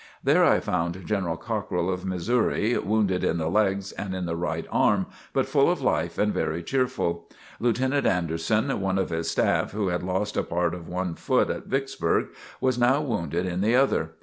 [0.23, 4.65] There I found General Cockrill of Missouri, wounded in the legs and in the right
[4.71, 7.29] arm but full of life and very cheerful.
[7.59, 11.67] Lieutenant Anderson, one of his staff, who had lost a part of one foot at
[11.67, 12.29] Vicksburg,
[12.59, 14.13] was now wounded in the other.